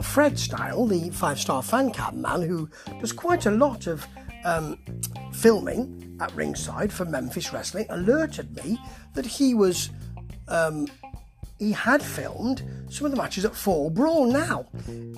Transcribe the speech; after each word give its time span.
Well, 0.00 0.08
Fred 0.08 0.38
Style, 0.38 0.86
the 0.86 1.10
five 1.10 1.38
star 1.38 1.62
fan 1.62 1.90
cam 1.90 2.22
man 2.22 2.40
who 2.40 2.70
does 3.00 3.12
quite 3.12 3.44
a 3.44 3.50
lot 3.50 3.86
of 3.86 4.06
um, 4.46 4.78
filming 5.34 6.16
at 6.22 6.34
ringside 6.34 6.90
for 6.90 7.04
Memphis 7.04 7.52
Wrestling, 7.52 7.84
alerted 7.90 8.56
me 8.64 8.78
that 9.12 9.26
he 9.26 9.52
was. 9.52 9.90
Um, 10.48 10.86
he 11.58 11.72
had 11.72 12.02
filmed 12.02 12.62
some 12.88 13.04
of 13.04 13.10
the 13.10 13.18
matches 13.18 13.44
at 13.44 13.54
Fall 13.54 13.90
Brawl 13.90 14.24
now 14.24 14.64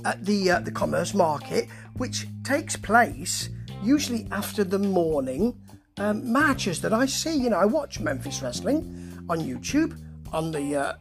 at 0.04 0.24
the 0.24 0.50
uh, 0.50 0.58
the 0.58 0.72
Commerce 0.72 1.14
Market, 1.14 1.68
which 1.98 2.26
takes 2.42 2.74
place 2.74 3.50
usually 3.84 4.26
after 4.32 4.64
the 4.64 4.80
morning 4.80 5.56
um, 5.98 6.32
matches 6.32 6.80
that 6.80 6.92
I 6.92 7.06
see. 7.06 7.36
You 7.36 7.50
know, 7.50 7.58
I 7.58 7.66
watch 7.66 8.00
Memphis 8.00 8.42
Wrestling 8.42 9.24
on 9.30 9.38
YouTube 9.38 9.96
on 10.32 10.50
the 10.50 10.74
uh, 10.74 10.94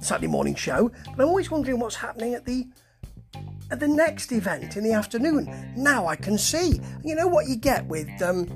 Saturday 0.00 0.28
morning 0.28 0.54
show, 0.54 0.90
but 1.04 1.22
I'm 1.22 1.28
always 1.28 1.50
wondering 1.50 1.78
what's 1.80 1.96
happening 1.96 2.32
at 2.32 2.46
the 2.46 2.66
at 3.74 3.80
the 3.80 3.88
next 3.88 4.30
event 4.30 4.76
in 4.76 4.84
the 4.84 4.92
afternoon. 4.92 5.50
Now 5.76 6.06
I 6.06 6.14
can 6.14 6.38
see. 6.38 6.80
You 7.02 7.16
know 7.16 7.26
what 7.26 7.48
you 7.48 7.56
get 7.56 7.84
with 7.86 8.08
um, 8.22 8.46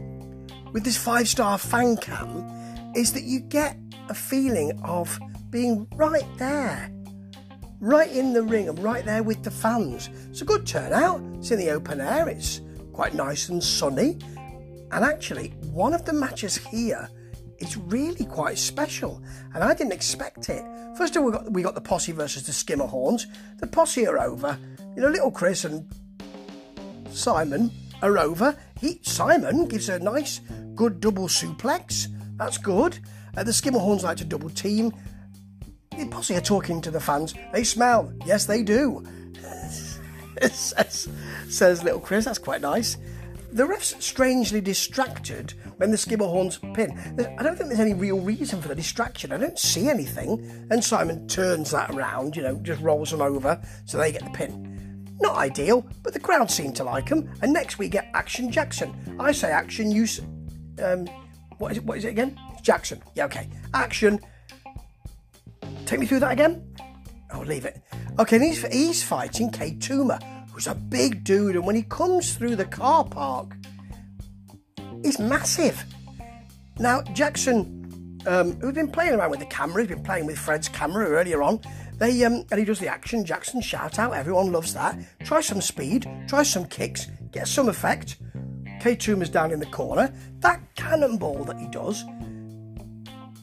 with 0.72 0.84
this 0.84 0.96
five 0.96 1.28
star 1.28 1.58
fan 1.58 1.96
cam 1.96 2.46
is 2.94 3.12
that 3.14 3.24
you 3.24 3.40
get 3.40 3.76
a 4.08 4.14
feeling 4.14 4.80
of 4.84 5.18
being 5.50 5.88
right 5.96 6.28
there, 6.36 6.88
right 7.80 8.12
in 8.12 8.32
the 8.32 8.44
ring 8.44 8.68
and 8.68 8.78
right 8.78 9.04
there 9.04 9.24
with 9.24 9.42
the 9.42 9.50
fans. 9.50 10.08
It's 10.30 10.40
a 10.42 10.44
good 10.44 10.64
turnout. 10.64 11.20
It's 11.38 11.50
in 11.50 11.58
the 11.58 11.70
open 11.70 12.00
air. 12.00 12.28
It's 12.28 12.60
quite 12.92 13.14
nice 13.14 13.48
and 13.48 13.62
sunny. 13.62 14.18
And 14.92 15.04
actually, 15.04 15.48
one 15.72 15.94
of 15.94 16.04
the 16.04 16.12
matches 16.12 16.56
here 16.56 17.08
is 17.58 17.76
really 17.76 18.24
quite 18.24 18.56
special, 18.56 19.20
and 19.52 19.64
I 19.64 19.74
didn't 19.74 19.92
expect 19.92 20.48
it. 20.48 20.64
First 20.96 21.16
of 21.16 21.22
all, 21.22 21.26
we 21.26 21.32
got, 21.32 21.52
we 21.52 21.62
got 21.62 21.74
the 21.74 21.80
posse 21.80 22.12
versus 22.12 22.46
the 22.46 22.52
Skimmerhorns. 22.52 23.26
The 23.58 23.66
posse 23.66 24.06
are 24.06 24.20
over. 24.20 24.56
You 24.98 25.04
know, 25.04 25.10
little 25.10 25.30
Chris 25.30 25.64
and 25.64 25.88
Simon 27.08 27.70
are 28.02 28.18
over. 28.18 28.56
He 28.80 28.98
Simon 29.04 29.68
gives 29.68 29.88
a 29.88 30.00
nice, 30.00 30.40
good 30.74 30.98
double 30.98 31.28
suplex. 31.28 32.08
That's 32.36 32.58
good. 32.58 32.98
Uh, 33.36 33.44
the 33.44 33.52
Skimmerhorns 33.52 34.02
like 34.02 34.16
to 34.16 34.24
double 34.24 34.50
team. 34.50 34.92
The 35.96 36.08
posse 36.08 36.34
are 36.34 36.40
talking 36.40 36.80
to 36.80 36.90
the 36.90 36.98
fans. 36.98 37.32
They 37.52 37.62
smell. 37.62 38.12
Yes, 38.26 38.46
they 38.46 38.64
do. 38.64 39.04
says, 40.50 41.08
says 41.48 41.84
little 41.84 42.00
Chris. 42.00 42.24
That's 42.24 42.40
quite 42.40 42.62
nice. 42.62 42.96
The 43.52 43.66
ref's 43.66 44.04
strangely 44.04 44.60
distracted 44.60 45.54
when 45.76 45.92
the 45.92 45.96
Skimmerhorns 45.96 46.58
pin. 46.74 46.90
I 47.38 47.44
don't 47.44 47.56
think 47.56 47.68
there's 47.68 47.78
any 47.78 47.94
real 47.94 48.18
reason 48.18 48.60
for 48.60 48.66
the 48.66 48.74
distraction. 48.74 49.30
I 49.30 49.36
don't 49.36 49.60
see 49.60 49.88
anything. 49.88 50.66
And 50.72 50.82
Simon 50.82 51.28
turns 51.28 51.70
that 51.70 51.90
around, 51.90 52.34
you 52.34 52.42
know, 52.42 52.56
just 52.56 52.82
rolls 52.82 53.12
them 53.12 53.22
over 53.22 53.62
so 53.84 53.96
they 53.96 54.10
get 54.10 54.24
the 54.24 54.30
pin. 54.30 54.74
Not 55.20 55.36
ideal, 55.36 55.86
but 56.02 56.12
the 56.12 56.20
crowd 56.20 56.50
seem 56.50 56.72
to 56.74 56.84
like 56.84 57.08
him. 57.08 57.30
And 57.42 57.52
next 57.52 57.78
we 57.78 57.88
get 57.88 58.08
Action 58.14 58.50
Jackson. 58.50 58.94
I 59.18 59.32
say 59.32 59.50
Action, 59.50 59.90
you. 59.90 60.06
Um, 60.82 61.06
what 61.58 61.72
is 61.72 61.78
it? 61.78 61.84
What 61.84 61.98
is 61.98 62.04
it 62.04 62.10
again? 62.10 62.38
Jackson. 62.62 63.02
Yeah, 63.14 63.24
okay. 63.26 63.48
Action. 63.74 64.20
Take 65.86 66.00
me 66.00 66.06
through 66.06 66.20
that 66.20 66.32
again. 66.32 66.64
I'll 67.30 67.40
oh, 67.40 67.44
leave 67.44 67.64
it. 67.64 67.82
Okay, 68.18 68.38
he's, 68.38 68.66
he's 68.72 69.02
fighting 69.02 69.50
K 69.50 69.72
Toomer, 69.72 70.22
who's 70.50 70.66
a 70.66 70.74
big 70.74 71.24
dude, 71.24 71.56
and 71.56 71.66
when 71.66 71.76
he 71.76 71.82
comes 71.82 72.34
through 72.34 72.56
the 72.56 72.64
car 72.64 73.04
park, 73.04 73.54
he's 75.02 75.18
massive. 75.18 75.84
Now, 76.78 77.02
Jackson, 77.12 78.20
um, 78.26 78.52
who's 78.60 78.74
been 78.74 78.90
playing 78.90 79.14
around 79.14 79.30
with 79.30 79.40
the 79.40 79.46
camera, 79.46 79.82
he's 79.82 79.90
been 79.90 80.02
playing 80.02 80.26
with 80.26 80.38
Fred's 80.38 80.68
camera 80.68 81.06
earlier 81.06 81.42
on. 81.42 81.60
They 81.98 82.24
um, 82.24 82.44
and 82.50 82.58
he 82.58 82.64
does 82.64 82.78
the 82.78 82.88
action. 82.88 83.24
Jackson 83.24 83.60
shout 83.60 83.98
out. 83.98 84.14
Everyone 84.14 84.52
loves 84.52 84.72
that. 84.74 84.98
Try 85.24 85.40
some 85.40 85.60
speed. 85.60 86.08
Try 86.28 86.44
some 86.44 86.64
kicks. 86.66 87.06
Get 87.32 87.48
some 87.48 87.68
effect. 87.68 88.16
K 88.80 88.94
Toomer's 88.94 89.28
down 89.28 89.50
in 89.50 89.58
the 89.58 89.66
corner. 89.66 90.12
That 90.38 90.60
cannonball 90.76 91.44
that 91.44 91.58
he 91.58 91.66
does, 91.68 92.04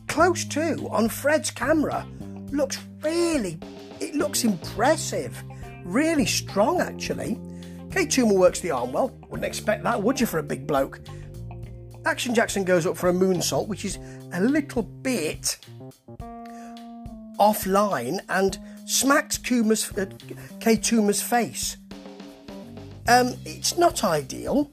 close 0.07 0.46
to 0.46 0.88
on 0.90 1.09
Fred's 1.09 1.52
camera, 1.52 2.07
looks 2.52 2.79
really. 3.02 3.59
It 4.00 4.16
looks 4.16 4.44
impressive. 4.44 5.44
Really 5.84 6.25
strong, 6.25 6.79
actually. 6.79 7.40
K 7.91 8.06
Toomer 8.06 8.38
works 8.38 8.62
the 8.62 8.72
arm 8.72 8.94
well. 8.94 9.09
Wouldn't 9.29 9.46
expect 9.46 9.84
that, 9.84 10.02
would 10.02 10.19
you, 10.19 10.25
for 10.25 10.40
a 10.40 10.44
big 10.44 10.66
bloke? 10.66 11.02
Action 12.06 12.35
Jackson 12.35 12.63
goes 12.63 12.85
up 12.85 12.96
for 12.96 13.09
a 13.09 13.13
moonsault, 13.13 13.68
which 13.68 13.84
is 13.84 13.97
a 14.31 14.40
little 14.40 14.84
bit 14.84 15.58
offline 17.40 18.19
and 18.29 18.57
smacks 18.85 19.38
Kuma's, 19.38 19.91
uh, 19.97 20.06
face. 21.22 21.78
Um, 23.07 23.35
it's 23.46 23.78
not 23.78 24.03
ideal, 24.03 24.72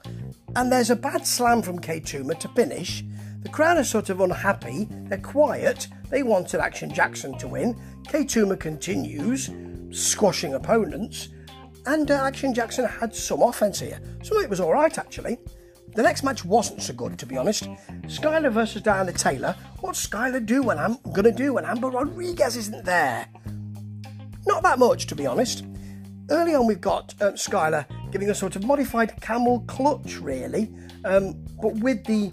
and 0.56 0.73
there's 0.73 0.91
a 0.91 0.97
bad 0.97 1.27
slam 1.27 1.62
from 1.62 1.78
K 1.78 2.00
Toomer 2.00 2.39
to 2.39 2.49
finish. 2.49 3.05
The 3.43 3.49
crowd 3.49 3.77
are 3.77 3.84
sort 3.84 4.09
of 4.09 4.21
unhappy, 4.21 4.87
they're 4.91 5.19
quiet, 5.19 5.89
they 6.11 6.23
wanted 6.23 6.61
Action 6.61 6.93
Jackson 6.93 7.37
to 7.39 7.49
win. 7.49 7.78
K 8.09 8.25
Toomer 8.25 8.59
continues, 8.59 9.50
squashing 9.91 10.55
opponents, 10.55 11.29
and 11.87 12.11
uh, 12.11 12.25
Action 12.25 12.55
Jackson 12.55 12.87
had 12.87 13.15
some 13.15 13.43
offense 13.43 13.81
here, 13.81 14.00
so 14.23 14.41
it 14.41 14.49
was 14.49 14.61
alright 14.61 14.97
actually. 14.97 15.39
The 15.95 16.03
next 16.03 16.23
match 16.23 16.45
wasn't 16.45 16.83
so 16.83 16.95
good, 16.95 17.19
to 17.19 17.27
be 17.27 17.37
honest. 17.37 17.65
Skylar 18.05 18.51
versus 18.51 18.81
Diana 18.81 19.13
Taylor. 19.13 19.55
What's 19.81 20.07
Skylar 20.07 20.45
do 20.45 20.63
when 20.63 20.79
I'm 20.79 20.97
gonna 21.13 21.33
do 21.33 21.55
when 21.55 21.67
Amber 21.67 21.91
Rodriguez 21.91 22.57
isn't 22.57 22.85
there? 22.85 23.29
Not 24.47 24.63
that 24.63 24.79
much, 24.79 25.07
to 25.09 25.15
be 25.15 25.27
honest. 25.27 25.65
Early 26.31 26.55
on, 26.55 26.67
we've 26.67 26.81
got 26.81 27.15
uh, 27.21 27.33
Skylar 27.33 27.85
giving 28.11 28.31
a 28.31 28.35
sort 28.35 28.57
of 28.57 28.65
modified 28.65 29.21
camel 29.21 29.61
clutch, 29.67 30.17
really, 30.17 30.73
um, 31.05 31.35
but 31.61 31.75
with 31.77 32.05
the 32.05 32.33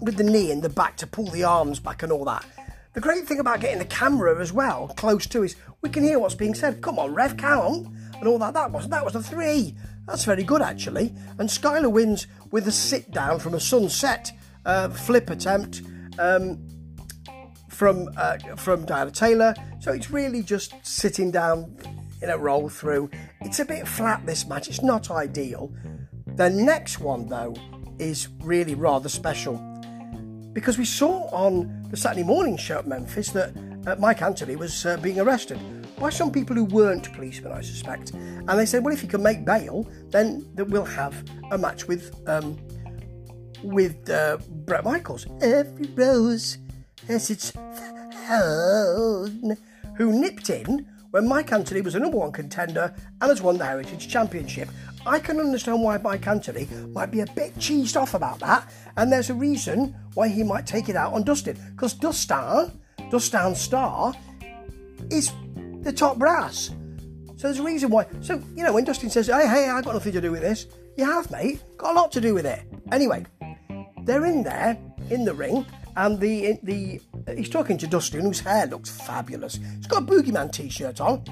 with 0.00 0.16
the 0.16 0.24
knee 0.24 0.50
in 0.50 0.60
the 0.60 0.68
back 0.68 0.96
to 0.98 1.06
pull 1.06 1.26
the 1.30 1.42
arms 1.42 1.80
back 1.80 2.02
and 2.02 2.12
all 2.12 2.24
that. 2.24 2.44
The 2.92 3.00
great 3.00 3.26
thing 3.26 3.40
about 3.40 3.60
getting 3.60 3.78
the 3.78 3.84
camera 3.86 4.40
as 4.40 4.52
well 4.52 4.88
close 4.96 5.26
to 5.28 5.42
is 5.42 5.56
we 5.80 5.90
can 5.90 6.04
hear 6.04 6.18
what's 6.18 6.34
being 6.34 6.54
said. 6.54 6.82
Come 6.82 6.98
on, 6.98 7.14
Rev, 7.14 7.36
count 7.36 7.88
and 8.18 8.28
all 8.28 8.38
that. 8.38 8.54
That 8.54 8.70
was 8.70 8.88
that 8.88 9.04
was 9.04 9.14
the 9.14 9.22
three. 9.22 9.76
That's 10.06 10.24
very 10.24 10.44
good 10.44 10.62
actually. 10.62 11.14
And 11.38 11.48
Skylar 11.48 11.90
wins 11.90 12.26
with 12.50 12.68
a 12.68 12.72
sit 12.72 13.10
down 13.10 13.38
from 13.38 13.54
a 13.54 13.60
sunset 13.60 14.32
uh, 14.64 14.88
flip 14.88 15.30
attempt 15.30 15.82
um, 16.18 16.66
from 17.68 18.08
uh, 18.16 18.38
from 18.56 18.84
Diana 18.84 19.10
Taylor. 19.10 19.54
So 19.80 19.92
it's 19.92 20.10
really 20.10 20.42
just 20.42 20.74
sitting 20.82 21.30
down 21.30 21.76
in 22.22 22.30
a 22.30 22.38
roll 22.38 22.68
through. 22.68 23.10
It's 23.40 23.58
a 23.60 23.64
bit 23.64 23.86
flat 23.86 24.24
this 24.26 24.46
match. 24.46 24.68
It's 24.68 24.82
not 24.82 25.10
ideal. 25.10 25.72
The 26.36 26.50
next 26.50 27.00
one 27.00 27.28
though 27.28 27.54
is 27.98 28.28
really 28.42 28.74
rather 28.74 29.08
special 29.08 29.56
because 30.52 30.78
we 30.78 30.84
saw 30.84 31.28
on 31.30 31.86
the 31.90 31.96
Saturday 31.96 32.22
morning 32.22 32.56
show 32.56 32.78
at 32.78 32.86
Memphis 32.86 33.30
that 33.30 33.54
uh, 33.86 33.96
Mike 33.98 34.22
Anthony 34.22 34.56
was 34.56 34.86
uh, 34.86 34.96
being 34.98 35.20
arrested 35.20 35.58
by 35.98 36.10
some 36.10 36.30
people 36.30 36.54
who 36.54 36.64
weren't 36.64 37.12
policemen, 37.12 37.52
I 37.52 37.60
suspect. 37.60 38.12
And 38.12 38.50
they 38.50 38.66
said, 38.66 38.84
well, 38.84 38.94
if 38.94 39.02
you 39.02 39.08
can 39.08 39.22
make 39.22 39.44
bail, 39.44 39.88
then 40.10 40.46
we'll 40.56 40.84
have 40.84 41.24
a 41.50 41.58
match 41.58 41.88
with 41.88 42.14
um, 42.26 42.58
with 43.62 44.08
uh, 44.10 44.38
Bret 44.66 44.84
Michaels. 44.84 45.26
Every 45.40 45.86
rose 45.94 46.58
has 47.08 47.30
its 47.30 47.50
thorn. 47.50 49.56
Who 49.96 50.20
nipped 50.20 50.50
in 50.50 50.86
when 51.10 51.26
Mike 51.26 51.52
Anthony 51.52 51.80
was 51.80 51.94
a 51.94 51.98
number 51.98 52.18
one 52.18 52.32
contender 52.32 52.94
and 53.20 53.30
has 53.30 53.40
won 53.40 53.56
the 53.56 53.64
Heritage 53.64 54.08
Championship. 54.08 54.68
I 55.06 55.18
can 55.18 55.40
understand 55.40 55.82
why 55.82 55.96
Mike 55.98 56.26
Anthony 56.26 56.68
might 56.88 57.10
be 57.10 57.20
a 57.20 57.26
bit 57.26 57.54
cheesed 57.56 57.96
off 57.96 58.14
about 58.14 58.38
that, 58.40 58.70
and 58.96 59.10
there's 59.10 59.30
a 59.30 59.34
reason 59.34 59.94
why 60.14 60.28
he 60.28 60.42
might 60.42 60.66
take 60.66 60.88
it 60.88 60.96
out 60.96 61.14
on 61.14 61.22
Dustin. 61.22 61.56
Because 61.70 61.94
Dustin, 61.94 62.78
Dustin 63.10 63.54
Star, 63.54 64.12
is 65.10 65.32
the 65.86 65.92
top 65.92 66.18
brass. 66.18 66.70
So 67.36 67.48
there's 67.48 67.58
a 67.58 67.62
reason 67.62 67.90
why. 67.90 68.06
So, 68.20 68.42
you 68.54 68.64
know, 68.64 68.72
when 68.72 68.84
Dustin 68.84 69.08
says, 69.10 69.28
hey, 69.28 69.46
hey, 69.46 69.70
I've 69.70 69.84
got 69.84 69.94
nothing 69.94 70.12
to 70.12 70.20
do 70.20 70.32
with 70.32 70.42
this, 70.42 70.66
you 70.96 71.04
have, 71.04 71.30
mate. 71.30 71.62
Got 71.76 71.92
a 71.92 71.94
lot 71.94 72.12
to 72.12 72.20
do 72.20 72.34
with 72.34 72.46
it. 72.46 72.62
Anyway, 72.92 73.24
they're 74.04 74.26
in 74.26 74.42
there, 74.42 74.78
in 75.10 75.24
the 75.24 75.34
ring, 75.34 75.64
and 75.96 76.18
the 76.18 76.58
the 76.62 77.00
he's 77.34 77.48
talking 77.48 77.78
to 77.78 77.86
Dustin, 77.86 78.22
whose 78.22 78.40
hair 78.40 78.66
looks 78.66 78.90
fabulous. 78.90 79.58
He's 79.76 79.86
got 79.86 80.02
a 80.02 80.06
Boogeyman 80.06 80.52
t 80.52 80.68
shirt 80.68 81.00
on. 81.00 81.22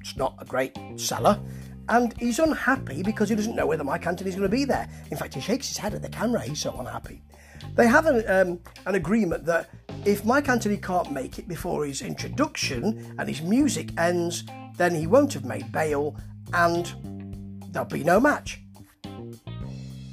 It's 0.00 0.16
not 0.16 0.34
a 0.38 0.44
great 0.44 0.76
seller. 0.96 1.38
And 1.88 2.18
he's 2.18 2.40
unhappy 2.40 3.02
because 3.02 3.28
he 3.28 3.36
doesn't 3.36 3.54
know 3.54 3.66
whether 3.66 3.84
Mike 3.84 4.06
Anthony's 4.06 4.34
going 4.34 4.50
to 4.50 4.56
be 4.56 4.64
there. 4.64 4.88
In 5.10 5.16
fact, 5.16 5.34
he 5.34 5.40
shakes 5.40 5.68
his 5.68 5.76
head 5.76 5.94
at 5.94 6.02
the 6.02 6.08
camera. 6.08 6.40
He's 6.42 6.60
so 6.60 6.76
unhappy. 6.76 7.22
They 7.74 7.86
have 7.86 8.06
an, 8.06 8.24
um, 8.28 8.60
an 8.86 8.96
agreement 8.96 9.44
that 9.46 9.70
if 10.06 10.24
Mike 10.24 10.48
Anthony 10.48 10.76
can't 10.76 11.10
make 11.10 11.38
it 11.38 11.48
before 11.48 11.84
his 11.84 12.00
introduction 12.00 13.14
and 13.18 13.28
his 13.28 13.42
music 13.42 13.90
ends, 13.98 14.44
then 14.76 14.94
he 14.94 15.06
won't 15.06 15.32
have 15.32 15.44
made 15.44 15.70
bail 15.72 16.16
and 16.52 16.94
there'll 17.72 17.88
be 17.88 18.04
no 18.04 18.20
match. 18.20 18.60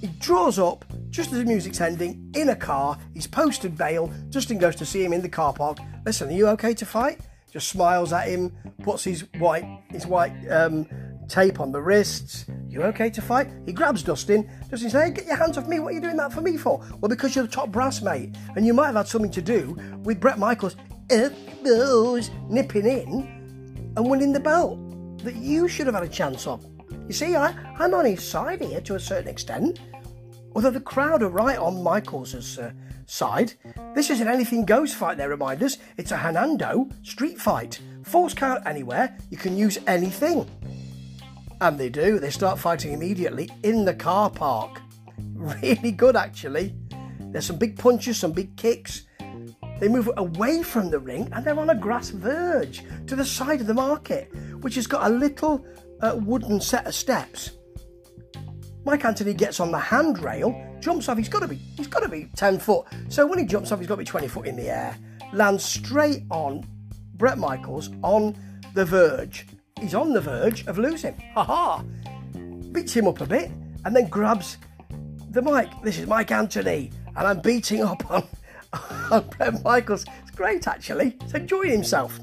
He 0.01 0.07
draws 0.19 0.57
up 0.57 0.83
just 1.11 1.31
as 1.31 1.37
the 1.37 1.45
music's 1.45 1.79
ending 1.79 2.31
in 2.35 2.49
a 2.49 2.55
car. 2.55 2.97
He's 3.13 3.27
posted 3.27 3.77
bail. 3.77 4.11
Justin 4.29 4.57
goes 4.57 4.75
to 4.77 4.85
see 4.85 5.05
him 5.05 5.13
in 5.13 5.21
the 5.21 5.29
car 5.29 5.53
park. 5.53 5.77
Listen, 6.05 6.29
are 6.29 6.33
you 6.33 6.47
okay 6.47 6.73
to 6.73 6.85
fight? 6.85 7.19
just 7.53 7.69
smiles 7.69 8.11
at 8.11 8.27
him, 8.27 8.51
puts 8.81 9.03
his 9.03 9.25
white 9.37 9.63
his 9.89 10.07
white 10.07 10.33
um, 10.49 10.87
tape 11.27 11.59
on 11.59 11.71
the 11.71 11.79
wrists. 11.79 12.47
You 12.73 12.81
okay 12.85 13.11
to 13.11 13.21
fight? 13.21 13.51
He 13.67 13.71
grabs 13.71 14.01
Dustin. 14.01 14.49
Dustin 14.71 14.89
says, 14.89 14.93
hey, 14.93 15.11
get 15.11 15.27
your 15.27 15.35
hands 15.35 15.59
off 15.59 15.67
me. 15.67 15.79
What 15.79 15.89
are 15.89 15.91
you 15.91 16.01
doing 16.01 16.17
that 16.17 16.33
for 16.33 16.41
me 16.41 16.57
for? 16.57 16.83
Well, 16.99 17.07
because 17.07 17.35
you're 17.35 17.45
the 17.45 17.51
top 17.51 17.71
brass, 17.71 18.01
mate. 18.01 18.35
And 18.55 18.65
you 18.65 18.73
might 18.73 18.87
have 18.87 18.95
had 18.95 19.07
something 19.07 19.29
to 19.29 19.43
do 19.43 19.77
with 20.01 20.19
Brett 20.19 20.39
Michaels 20.39 20.75
elbows 21.11 22.31
nipping 22.49 22.87
in 22.87 23.93
and 23.95 24.09
winning 24.09 24.33
the 24.33 24.39
belt 24.39 24.79
that 25.19 25.35
you 25.35 25.67
should 25.67 25.85
have 25.85 25.93
had 25.93 26.03
a 26.03 26.07
chance 26.07 26.47
of. 26.47 26.65
You 27.07 27.13
see, 27.13 27.35
I, 27.35 27.53
I'm 27.77 27.93
on 27.93 28.05
his 28.05 28.27
side 28.27 28.61
here 28.61 28.81
to 28.81 28.95
a 28.95 28.99
certain 28.99 29.27
extent. 29.27 29.79
Although 30.55 30.71
the 30.71 30.81
crowd 30.81 31.21
are 31.21 31.29
right 31.29 31.59
on 31.59 31.83
Michaels' 31.83 32.57
uh, 32.57 32.71
side, 33.05 33.53
this 33.93 34.09
isn't 34.09 34.27
anything 34.27 34.65
goes 34.65 34.95
fight, 34.95 35.17
they 35.17 35.27
remind 35.27 35.61
us. 35.61 35.77
It's 35.97 36.11
a 36.11 36.17
Hernando 36.17 36.89
street 37.03 37.39
fight. 37.39 37.79
Falls 38.03 38.33
count 38.33 38.63
anywhere, 38.65 39.15
you 39.29 39.37
can 39.37 39.55
use 39.55 39.77
anything. 39.85 40.49
And 41.63 41.79
they 41.79 41.87
do, 41.87 42.19
they 42.19 42.29
start 42.29 42.59
fighting 42.59 42.91
immediately 42.91 43.49
in 43.63 43.85
the 43.85 43.93
car 43.93 44.29
park. 44.29 44.81
Really 45.33 45.91
good, 45.91 46.17
actually. 46.17 46.75
There's 47.19 47.45
some 47.45 47.57
big 47.57 47.77
punches, 47.77 48.17
some 48.17 48.33
big 48.33 48.55
kicks. 48.57 49.03
They 49.79 49.87
move 49.87 50.09
away 50.17 50.63
from 50.63 50.89
the 50.89 50.99
ring 50.99 51.29
and 51.31 51.45
they're 51.45 51.57
on 51.57 51.69
a 51.69 51.75
grass 51.75 52.09
verge 52.09 52.83
to 53.07 53.15
the 53.15 53.23
side 53.23 53.61
of 53.61 53.67
the 53.67 53.73
market, 53.73 54.29
which 54.59 54.75
has 54.75 54.87
got 54.87 55.09
a 55.09 55.13
little 55.13 55.65
uh, 56.01 56.17
wooden 56.21 56.59
set 56.59 56.85
of 56.85 56.95
steps. 56.95 57.51
Mike 58.83 59.05
Anthony 59.05 59.33
gets 59.33 59.61
on 59.61 59.71
the 59.71 59.79
handrail, 59.79 60.53
jumps 60.81 61.07
off. 61.07 61.17
He's 61.17 61.29
got 61.29 61.41
to 61.41 61.47
be 61.47 61.55
he's 61.55 61.87
got 61.87 62.03
to 62.03 62.09
be 62.09 62.29
ten 62.35 62.59
foot. 62.59 62.85
So 63.07 63.25
when 63.25 63.39
he 63.39 63.45
jumps 63.45 63.71
off, 63.71 63.79
he's 63.79 63.87
got 63.87 63.95
to 63.95 63.99
be 63.99 64.05
twenty 64.05 64.27
foot 64.27 64.47
in 64.47 64.57
the 64.57 64.69
air. 64.69 64.97
Lands 65.31 65.63
straight 65.63 66.23
on 66.29 66.65
Brett 67.15 67.37
Michaels 67.37 67.89
on 68.01 68.35
the 68.73 68.83
verge. 68.83 69.45
He's 69.83 69.95
on 69.95 70.13
the 70.13 70.21
verge 70.21 70.65
of 70.67 70.77
losing. 70.77 71.21
Ha 71.35 71.43
ha! 71.43 71.83
Beats 72.71 72.93
him 72.93 73.05
up 73.05 73.19
a 73.19 73.25
bit 73.25 73.51
and 73.83 73.93
then 73.93 74.07
grabs 74.07 74.57
the 75.31 75.41
mic. 75.41 75.69
This 75.83 75.99
is 75.99 76.07
Mike 76.07 76.31
Anthony, 76.31 76.89
and 77.17 77.27
I'm 77.27 77.41
beating 77.41 77.83
up 77.83 78.09
on, 78.09 78.25
on 79.11 79.27
Bret 79.27 79.61
Michaels. 79.61 80.05
It's 80.21 80.31
great 80.31 80.69
actually. 80.69 81.17
He's 81.21 81.33
enjoying 81.33 81.71
himself. 81.71 82.17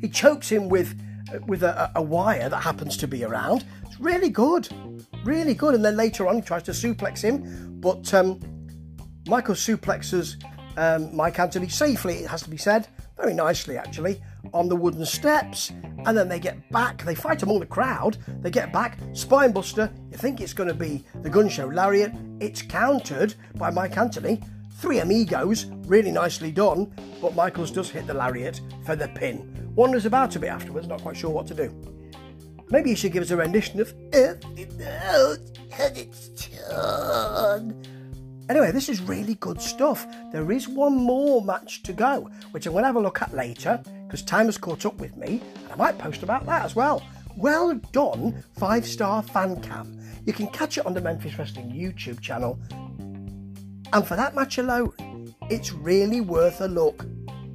He 0.00 0.08
chokes 0.08 0.48
him 0.48 0.70
with 0.70 0.98
with 1.46 1.62
a, 1.62 1.92
a 1.94 2.00
wire 2.00 2.48
that 2.48 2.62
happens 2.62 2.96
to 2.96 3.06
be 3.06 3.24
around. 3.24 3.66
It's 3.84 4.00
really 4.00 4.30
good 4.30 4.68
really 5.24 5.52
good. 5.52 5.74
And 5.74 5.84
then 5.84 5.96
later 5.96 6.26
on, 6.26 6.36
he 6.36 6.40
tries 6.40 6.62
to 6.62 6.70
suplex 6.70 7.20
him, 7.20 7.78
but 7.80 8.14
um, 8.14 8.40
Michael 9.26 9.54
suplexes 9.54 10.42
um, 10.78 11.14
Mike 11.14 11.38
Anthony 11.38 11.68
safely, 11.68 12.18
it 12.18 12.30
has 12.30 12.42
to 12.42 12.50
be 12.50 12.56
said, 12.56 12.86
very 13.16 13.34
nicely 13.34 13.76
actually, 13.76 14.22
on 14.52 14.68
the 14.68 14.76
wooden 14.76 15.04
steps. 15.04 15.72
And 16.06 16.16
then 16.16 16.28
they 16.28 16.38
get 16.38 16.68
back, 16.70 17.04
they 17.04 17.14
fight 17.14 17.42
among 17.42 17.60
the 17.60 17.66
crowd, 17.66 18.16
they 18.40 18.50
get 18.50 18.72
back, 18.72 18.98
spinebuster. 19.12 19.92
You 20.10 20.16
think 20.16 20.40
it's 20.40 20.52
going 20.52 20.68
to 20.68 20.74
be 20.74 21.04
the 21.22 21.30
gun 21.30 21.48
show 21.48 21.66
lariat, 21.66 22.12
it's 22.40 22.62
countered 22.62 23.34
by 23.56 23.70
Mike 23.70 23.96
Anthony. 23.96 24.40
Three 24.76 25.00
amigos, 25.00 25.66
really 25.86 26.12
nicely 26.12 26.52
done, 26.52 26.92
but 27.20 27.34
Michaels 27.34 27.72
does 27.72 27.90
hit 27.90 28.06
the 28.06 28.14
lariat 28.14 28.60
for 28.84 28.94
the 28.94 29.08
pin. 29.08 29.72
Wanders 29.74 30.06
about 30.06 30.36
a 30.36 30.38
bit 30.38 30.50
afterwards, 30.50 30.86
not 30.86 31.02
quite 31.02 31.16
sure 31.16 31.30
what 31.30 31.46
to 31.48 31.54
do. 31.54 31.74
Maybe 32.70 32.90
you 32.90 32.96
should 32.96 33.12
give 33.12 33.22
us 33.22 33.30
a 33.30 33.36
rendition 33.36 33.80
of 33.80 33.92
Anyway, 38.48 38.72
this 38.72 38.88
is 38.88 39.02
really 39.02 39.34
good 39.34 39.60
stuff. 39.60 40.06
There 40.32 40.50
is 40.50 40.68
one 40.68 40.96
more 40.96 41.42
match 41.42 41.82
to 41.82 41.92
go, 41.92 42.30
which 42.52 42.66
I'm 42.66 42.72
going 42.72 42.82
to 42.82 42.86
have 42.86 42.96
a 42.96 43.00
look 43.00 43.20
at 43.20 43.34
later 43.34 43.82
because 44.08 44.22
time 44.22 44.46
has 44.46 44.56
caught 44.56 44.86
up 44.86 44.98
with 44.98 45.16
me, 45.18 45.42
and 45.62 45.72
I 45.72 45.76
might 45.76 45.98
post 45.98 46.22
about 46.22 46.46
that 46.46 46.64
as 46.64 46.74
well. 46.74 47.06
Well 47.36 47.74
done, 47.92 48.42
five 48.56 48.86
star 48.86 49.22
fan 49.22 49.60
cam. 49.60 50.00
You 50.24 50.32
can 50.32 50.46
catch 50.48 50.78
it 50.78 50.86
on 50.86 50.94
the 50.94 51.00
Memphis 51.02 51.38
Wrestling 51.38 51.70
YouTube 51.70 52.20
channel. 52.20 52.58
And 53.92 54.06
for 54.06 54.16
that 54.16 54.34
match 54.34 54.56
alone, 54.56 55.34
it's 55.50 55.72
really 55.72 56.22
worth 56.22 56.62
a 56.62 56.68
look. 56.68 57.06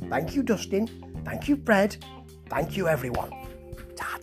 Thank 0.10 0.36
you, 0.36 0.44
Dustin. 0.44 0.88
Thank 1.26 1.48
you, 1.48 1.58
Fred. 1.66 1.98
Thank 2.50 2.78
you, 2.78 2.88
everyone. 2.88 3.32
Ta. 3.96 4.18